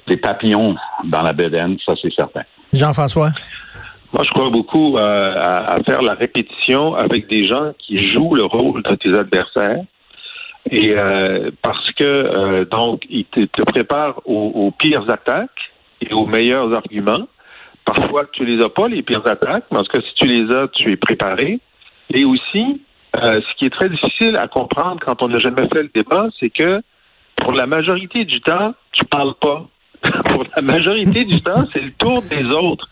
les 0.08 0.18
papillons 0.18 0.76
dans 1.06 1.22
la 1.22 1.34
bedaine, 1.34 1.78
ça 1.86 1.94
c'est 2.02 2.14
certain. 2.14 2.44
Jean-François? 2.74 3.32
Moi, 4.14 4.24
je 4.24 4.30
crois 4.30 4.50
beaucoup 4.50 4.98
euh, 4.98 5.34
à, 5.36 5.80
faire 5.86 6.02
la 6.02 6.14
répétition 6.14 6.96
avec 6.96 7.28
des 7.28 7.44
gens 7.44 7.74
qui 7.78 8.14
jouent 8.14 8.36
le 8.36 8.46
rôle 8.46 8.82
de 8.84 8.96
tes 8.96 9.14
adversaires. 9.14 9.84
Et 10.72 10.92
euh, 10.92 11.52
parce 11.62 11.92
que 11.94 12.04
euh, 12.04 12.66
donc 12.66 13.04
ils 13.10 13.26
te, 13.26 13.62
préparent 13.64 14.22
aux, 14.26 14.72
pires 14.78 15.10
attaques 15.10 15.72
et 16.02 16.14
aux 16.14 16.26
meilleurs 16.26 16.74
arguments. 16.74 17.28
Parfois, 17.86 18.26
tu 18.32 18.46
les 18.46 18.64
as 18.64 18.70
pas 18.70 18.88
les 18.88 19.02
pires 19.02 19.26
attaques, 19.26 19.66
mais 19.72 19.78
en 19.78 19.84
tout 19.84 19.92
cas, 19.92 20.02
si 20.02 20.14
tu 20.16 20.26
les 20.26 20.54
as, 20.54 20.68
tu 20.70 20.92
es 20.92 20.98
préparé. 20.98 21.60
Et 22.14 22.26
aussi, 22.26 22.82
ce 23.16 23.56
qui 23.58 23.66
est 23.66 23.70
très 23.70 23.90
difficile 23.90 24.36
à 24.36 24.48
comprendre 24.48 25.00
quand 25.06 25.22
on 25.24 25.30
n'a 25.30 25.40
jamais 25.40 25.68
fait 25.70 25.84
le 25.84 25.90
débat, 25.94 26.28
c'est 26.40 26.50
que 26.50 26.82
pour 27.38 27.54
la 27.54 27.66
majorité 27.66 28.26
du 28.26 28.42
temps, 28.42 28.74
tu 28.92 29.06
parles 29.06 29.36
pas. 29.40 29.68
pour 30.26 30.44
la 30.56 30.62
majorité 30.62 31.26
du 31.26 31.42
temps, 31.42 31.66
c'est 31.74 31.82
le 31.82 31.92
tour 31.92 32.22
des 32.24 32.46
autres. 32.46 32.88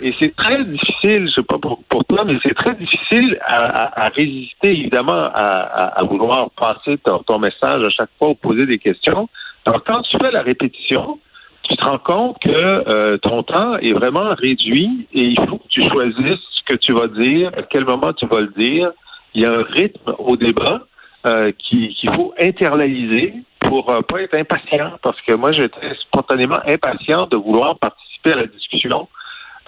Et 0.00 0.12
c'est 0.18 0.34
très 0.36 0.64
difficile, 0.64 1.28
je 1.28 1.34
sais 1.36 1.42
pas 1.42 1.58
pour, 1.58 2.04
toi, 2.04 2.24
mais 2.24 2.36
c'est 2.44 2.54
très 2.54 2.74
difficile 2.74 3.38
à, 3.46 4.08
résister, 4.14 4.70
évidemment, 4.70 5.30
à, 5.34 6.02
vouloir 6.08 6.50
passer 6.50 6.98
ton, 6.98 7.38
message 7.38 7.82
à 7.86 7.90
chaque 7.90 8.10
fois 8.18 8.30
ou 8.30 8.34
poser 8.34 8.66
des 8.66 8.78
questions. 8.78 9.28
Alors, 9.66 9.82
quand 9.84 10.02
tu 10.02 10.16
fais 10.20 10.30
la 10.30 10.42
répétition, 10.42 11.18
tu 11.62 11.76
te 11.76 11.84
rends 11.84 11.98
compte 11.98 12.38
que 12.40 12.50
euh, 12.50 13.18
ton 13.18 13.42
temps 13.42 13.76
est 13.78 13.92
vraiment 13.92 14.34
réduit 14.34 15.06
et 15.12 15.22
il 15.22 15.38
faut 15.48 15.58
que 15.58 15.68
tu 15.68 15.82
choisisses 15.82 16.40
ce 16.50 16.74
que 16.74 16.78
tu 16.78 16.92
vas 16.92 17.06
dire, 17.06 17.50
à 17.56 17.62
quel 17.62 17.84
moment 17.84 18.12
tu 18.12 18.26
vas 18.26 18.40
le 18.40 18.52
dire. 18.56 18.90
Il 19.34 19.42
y 19.42 19.46
a 19.46 19.52
un 19.52 19.62
rythme 19.62 20.14
au 20.18 20.36
débat 20.36 20.80
euh, 21.26 21.52
qu'il 21.58 22.10
faut 22.14 22.32
internaliser 22.40 23.34
pour 23.60 23.92
euh, 23.92 24.00
pas 24.02 24.22
être 24.22 24.34
impatient, 24.34 24.92
parce 25.02 25.20
que 25.22 25.34
moi, 25.34 25.52
j'étais 25.52 25.94
spontanément 26.00 26.58
impatient 26.66 27.26
de 27.26 27.36
vouloir 27.36 27.78
participer 27.78 28.32
à 28.32 28.36
la 28.36 28.46
discussion. 28.46 29.08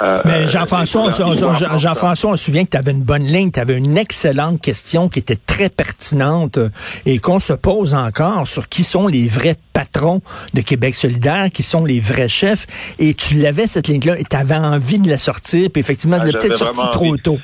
Euh, 0.00 0.20
Mais 0.24 0.48
Jean-François, 0.48 1.02
on, 1.02 1.78
Jean-François, 1.78 2.30
on 2.30 2.36
se 2.36 2.44
souvient 2.46 2.64
que 2.64 2.70
tu 2.70 2.76
avais 2.76 2.92
une 2.92 3.04
bonne 3.04 3.24
ligne, 3.24 3.52
tu 3.52 3.60
avais 3.60 3.76
une 3.76 3.96
excellente 3.98 4.60
question 4.60 5.08
qui 5.08 5.18
était 5.18 5.36
très 5.36 5.68
pertinente 5.68 6.56
euh, 6.56 6.70
et 7.04 7.18
qu'on 7.18 7.38
se 7.38 7.52
pose 7.52 7.94
encore 7.94 8.48
sur 8.48 8.68
qui 8.68 8.82
sont 8.82 9.06
les 9.06 9.26
vrais 9.28 9.56
patrons 9.72 10.20
de 10.54 10.62
Québec 10.62 10.94
solidaire, 10.94 11.50
qui 11.52 11.62
sont 11.62 11.84
les 11.84 12.00
vrais 12.00 12.28
chefs. 12.28 12.66
Et 12.98 13.14
tu 13.14 13.34
l'avais, 13.34 13.66
cette 13.66 13.86
ligne-là, 13.86 14.18
et 14.18 14.24
tu 14.24 14.36
avais 14.36 14.56
envie 14.56 14.98
de 14.98 15.10
la 15.10 15.18
sortir, 15.18 15.68
puis 15.70 15.80
effectivement, 15.80 16.18
tu 16.18 16.26
l'as 16.26 16.38
peut-être 16.38 16.56
sorti 16.56 16.90
trop 16.90 17.16
tôt. 17.18 17.38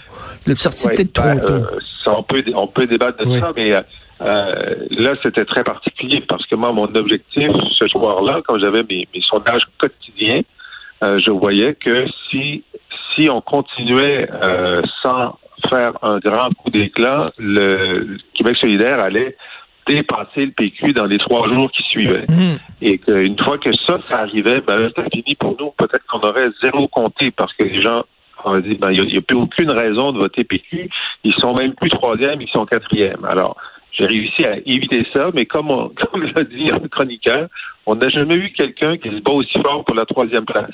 Tu 0.44 0.50
l'as 0.50 0.56
sorti 0.56 0.88
peut-être 0.88 1.12
trop 1.12 1.26
ben, 1.26 1.66
on, 2.08 2.22
peut, 2.22 2.42
on 2.54 2.66
peut 2.66 2.86
débattre 2.86 3.24
de 3.24 3.38
ça, 3.38 3.52
mais 3.56 3.72
euh, 4.20 4.74
là, 4.90 5.14
c'était 5.22 5.44
très 5.44 5.62
particulier 5.62 6.22
parce 6.28 6.44
que 6.46 6.56
moi, 6.56 6.72
mon 6.72 6.92
objectif 6.94 7.50
ce 7.78 7.86
soir-là, 7.86 8.40
quand 8.46 8.58
j'avais 8.58 8.82
mes, 8.82 9.06
sondages 9.20 9.62
quotidiens, 9.78 10.42
euh, 11.04 11.18
je 11.24 11.30
voyais 11.30 11.74
que 11.74 12.06
si 12.30 12.64
si 13.14 13.28
on 13.30 13.40
continuait 13.40 14.28
euh, 14.42 14.82
sans 15.02 15.38
faire 15.68 15.92
un 16.02 16.18
grand 16.18 16.50
coup 16.54 16.70
d'éclat, 16.70 17.32
le 17.38 18.16
Québec 18.34 18.56
solidaire 18.60 19.02
allait 19.02 19.36
dépasser 19.86 20.46
le 20.46 20.50
PQ 20.50 20.92
dans 20.92 21.06
les 21.06 21.18
trois 21.18 21.48
jours 21.48 21.70
qui 21.72 21.82
suivaient. 21.84 22.26
Mmh. 22.28 22.56
Et 22.82 22.98
qu'une 22.98 23.38
fois 23.38 23.58
que 23.58 23.70
ça, 23.86 23.98
ça 24.10 24.20
arrivait, 24.20 24.60
ben 24.60 24.88
c'était 24.88 25.08
fini 25.10 25.34
pour 25.36 25.56
nous. 25.58 25.72
Peut-être 25.78 26.04
qu'on 26.06 26.20
aurait 26.20 26.48
zéro 26.62 26.86
compté 26.88 27.30
parce 27.30 27.52
que 27.54 27.64
les 27.64 27.80
gens 27.80 28.02
on 28.45 28.59
dit 28.59 28.76
ben, 28.76 28.90
il 28.90 29.04
n'y 29.04 29.16
a, 29.16 29.21
plus 29.21 29.37
aucune 29.37 29.71
raison 29.71 30.12
de 30.12 30.18
voter 30.18 30.45
PQ. 30.45 30.88
Ils 31.25 31.35
sont 31.35 31.54
même 31.54 31.75
plus 31.75 31.90
troisième, 31.90 32.40
ils 32.40 32.49
sont 32.49 32.66
quatrième. 32.66 33.25
Alors, 33.25 33.57
j'ai 33.92 34.07
réussi 34.07 34.45
à 34.45 34.57
éviter 34.66 35.07
ça, 35.12 35.30
mais 35.35 35.47
comme, 35.47 35.68
comme 36.12 36.23
l'a 36.23 36.45
dit 36.45 36.71
un 36.71 36.87
chroniqueur, 36.88 37.49
on 37.90 37.95
n'a 37.95 38.11
jamais 38.11 38.35
eu 38.35 38.52
quelqu'un 38.52 38.99
qui 38.99 39.09
se 39.09 39.23
bat 39.23 39.33
aussi 39.33 39.59
fort 39.64 39.83
pour 39.83 39.97
la 39.97 40.04
troisième 40.04 40.45
place. 40.45 40.68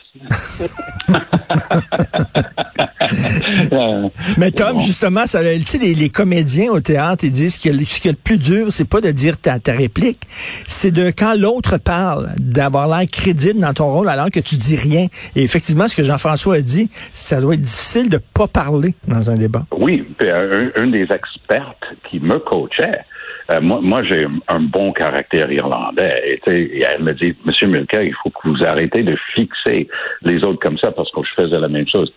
mais 4.36 4.50
Tom, 4.50 4.80
justement, 4.80 5.24
ça, 5.26 5.38
tu 5.44 5.62
sais, 5.62 5.78
les, 5.78 6.10
comédiens 6.10 6.72
au 6.72 6.80
théâtre, 6.80 7.22
ils 7.22 7.30
disent 7.30 7.56
que 7.56 7.70
ce 7.84 8.00
qui 8.00 8.08
est 8.08 8.12
le 8.12 8.16
plus 8.16 8.38
dur, 8.38 8.66
c'est 8.70 8.88
pas 8.88 9.00
de 9.00 9.12
dire 9.12 9.40
ta, 9.40 9.60
ta 9.60 9.74
réplique, 9.74 10.22
c'est 10.66 10.90
de 10.90 11.12
quand 11.16 11.34
l'autre 11.38 11.78
parle, 11.78 12.30
d'avoir 12.36 12.88
l'air 12.88 13.08
crédible 13.08 13.60
dans 13.60 13.72
ton 13.72 13.92
rôle 13.92 14.08
alors 14.08 14.32
que 14.32 14.40
tu 14.40 14.56
dis 14.56 14.74
rien. 14.74 15.06
Et 15.36 15.44
effectivement, 15.44 15.86
ce 15.86 15.94
que 15.94 16.02
Jean-François 16.02 16.56
a 16.56 16.62
dit, 16.62 16.90
ça 17.12 17.40
doit 17.40 17.54
être 17.54 17.60
difficile 17.60 18.10
de 18.10 18.18
pas 18.18 18.48
parler 18.48 18.92
dans 19.06 19.30
un 19.30 19.34
débat. 19.34 19.66
Oui, 19.70 20.04
un, 20.20 20.72
un 20.74 20.86
des 20.88 21.02
experts 21.02 21.76
qui 22.10 22.18
me 22.18 22.40
coachait 22.40 23.04
Euh, 23.50 23.60
moi, 23.60 23.80
moi 23.82 24.02
j'ai 24.02 24.26
un 24.48 24.60
bon 24.60 24.92
caractère 24.92 25.50
irlandais. 25.50 26.40
Et, 26.46 26.82
elle 26.82 27.02
me 27.02 27.12
dit, 27.12 27.34
Monsieur 27.44 27.68
Mulcair, 27.68 28.02
il 28.02 28.14
faut 28.22 28.30
que 28.30 28.48
vous 28.48 28.64
arrêtez 28.64 29.02
de 29.02 29.16
fixer 29.34 29.88
les 30.22 30.42
autres 30.44 30.60
comme 30.60 30.78
ça 30.78 30.92
parce 30.92 31.10
que 31.10 31.20
je 31.22 31.42
faisais 31.42 31.58
la 31.58 31.68
même 31.68 31.86
chose. 31.88 32.12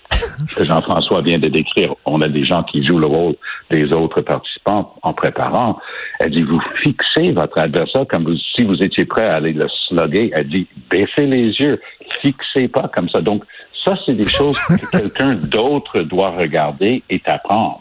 Jean-François 0.60 1.22
vient 1.22 1.40
de 1.40 1.50
décrire. 1.50 1.96
On 2.06 2.22
a 2.22 2.28
des 2.28 2.46
gens 2.46 2.64
qui 2.64 2.86
jouent 2.86 3.00
le 3.00 3.08
rôle 3.08 3.36
des 3.70 3.92
autres 3.94 4.22
participants 4.22 4.96
en 5.02 5.14
préparant. 5.14 5.80
Elle 6.20 6.32
dit, 6.32 6.44
vous 6.44 6.62
fixez 6.84 7.32
votre 7.32 7.58
adversaire 7.58 8.06
comme 8.08 8.36
si 8.56 8.64
vous 8.64 8.82
étiez 8.82 9.06
prêt 9.06 9.28
à 9.28 9.36
aller 9.36 9.54
le 9.54 9.68
slugger. 9.88 10.32
Elle 10.34 10.48
dit, 10.48 10.68
baissez 10.90 11.26
les 11.26 11.52
yeux, 11.60 11.80
fixez 12.22 12.68
pas 12.68 12.90
comme 12.94 13.10
ça. 13.10 13.22
Donc, 13.22 13.44
ça, 13.86 13.96
c'est 14.06 14.16
des 14.16 14.28
choses 14.28 14.58
que 14.68 14.92
quelqu'un 14.98 15.36
d'autre 15.36 16.02
doit 16.02 16.32
regarder 16.32 17.04
et 17.10 17.20
t'apprendre. 17.20 17.80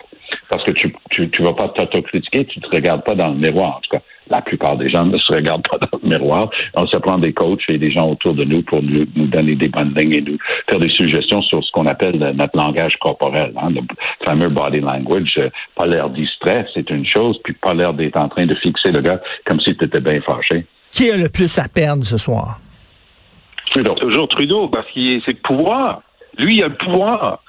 Parce 0.49 0.63
que 0.65 0.71
tu, 0.73 0.95
tu, 1.11 1.29
tu 1.31 1.43
vas 1.43 1.55
pas 1.55 1.69
t'autocritiquer, 1.69 2.45
tu 2.45 2.61
te 2.61 2.69
regardes 2.69 3.05
pas 3.05 3.15
dans 3.15 3.29
le 3.29 3.37
miroir. 3.37 3.77
En 3.77 3.81
tout 3.81 3.91
cas, 3.91 4.03
la 4.29 4.41
plupart 4.43 4.77
des 4.77 4.89
gens 4.89 5.05
ne 5.05 5.19
se 5.19 5.33
regardent 5.33 5.67
pas 5.69 5.79
dans 5.93 5.99
le 6.03 6.09
miroir. 6.09 6.51
On 6.75 6.87
se 6.87 6.97
prend 6.97 7.19
des 7.19 7.33
coachs 7.33 7.63
et 7.69 7.79
des 7.79 7.91
gens 7.91 8.11
autour 8.11 8.35
de 8.35 8.45
nous 8.45 8.63
pour 8.63 8.83
nous, 8.83 9.05
donner 9.27 9.55
des 9.55 9.69
bonnes 9.69 9.95
lignes 9.97 10.15
et 10.15 10.21
nous 10.21 10.39
faire 10.69 10.79
des 10.79 10.89
suggestions 10.89 11.43
sur 11.43 11.65
ce 11.65 11.71
qu'on 11.73 11.87
appelle 11.87 12.19
notre 12.35 12.57
langage 12.57 12.97
corporel, 13.01 13.53
hein, 13.57 13.71
le 13.71 13.81
fameux 14.25 14.49
body 14.49 14.81
language. 14.81 15.35
Euh, 15.39 15.51
pas 15.75 15.87
l'air 15.87 16.11
distrait, 16.11 16.67
c'est 16.75 16.89
une 16.91 17.07
chose, 17.07 17.39
puis 17.45 17.55
pas 17.55 17.75
l'air 17.75 17.93
d'être 17.95 18.19
en 18.19 18.29
train 18.29 18.47
de 18.47 18.55
fixer 18.57 18.91
le 18.91 19.01
gars 19.01 19.21
comme 19.45 19.61
si 19.61 19.77
tu 19.77 19.85
étais 19.85 20.01
bien 20.01 20.21
fâché. 20.21 20.67
Qui 20.93 21.11
a 21.11 21.17
le 21.17 21.29
plus 21.29 21.59
à 21.59 21.69
perdre 21.69 22.05
ce 22.05 22.19
soir? 22.19 22.59
Trudeau. 23.71 23.95
Toujours 23.95 24.29
Trudeau, 24.29 24.69
parce 24.69 24.87
qu'il 24.93 25.21
c'est 25.25 25.33
le 25.33 25.43
pouvoir. 25.43 26.03
Lui, 26.39 26.59
il 26.59 26.65
a 26.65 26.69
le 26.69 26.77
pouvoir. 26.77 27.41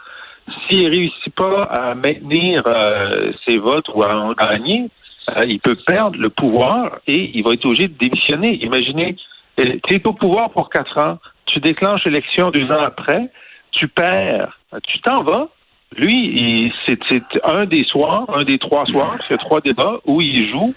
S'il 0.70 0.88
réussit 0.88 1.34
pas 1.36 1.64
à 1.64 1.96
maintenir 1.96 2.64
euh, 2.68 3.32
ses 3.46 3.58
votes 3.58 3.88
ou 3.94 4.04
à 4.04 4.16
en 4.16 4.34
gagner, 4.34 4.90
euh, 5.30 5.46
il 5.48 5.60
peut 5.60 5.78
perdre 5.86 6.18
le 6.18 6.30
pouvoir 6.30 7.00
et 7.08 7.32
il 7.34 7.44
va 7.44 7.54
être 7.54 7.66
obligé 7.66 7.88
de 7.88 7.98
démissionner. 7.98 8.64
Imaginez, 8.64 9.16
tu 9.58 9.96
es 9.96 10.08
au 10.08 10.14
pouvoir 10.14 10.52
pour 10.52 10.70
quatre 10.70 10.98
ans, 10.98 11.18
tu 11.48 11.60
déclenches 11.60 12.06
l'élection 12.06 12.52
deux 12.52 12.66
ans 12.66 12.84
après, 12.86 13.30
tu 13.72 13.88
perds, 13.88 14.58
tu 14.88 15.00
t'en 15.02 15.24
vas. 15.24 15.48
Lui, 15.96 16.72
c'est 16.86 17.00
un 17.44 17.66
des 17.66 17.84
soirs, 17.86 18.26
un 18.36 18.44
des 18.44 18.58
trois 18.58 18.86
soirs, 18.86 19.18
c'est 19.30 19.38
trois 19.38 19.62
débats 19.62 20.00
où 20.06 20.22
il 20.22 20.52
joue 20.52 20.74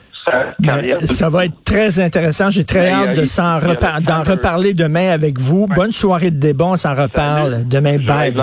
ça 1.07 1.31
va 1.31 1.47
être 1.47 1.65
très 1.65 1.99
intéressant. 2.01 2.51
J'ai 2.51 2.65
très 2.65 2.91
hâte 2.91 3.17
de 3.17 3.27
s'en 3.27 3.59
d'en 3.59 4.23
reparler 4.23 4.75
demain 4.75 5.11
avec 5.11 5.39
vous. 5.39 5.67
Bonne 5.67 5.93
soirée 5.93 6.31
de 6.31 6.39
débat. 6.39 6.67
On 6.67 6.77
s'en 6.77 6.95
reparle 6.95 7.67
demain. 7.69 7.99
Bye. 7.99 8.35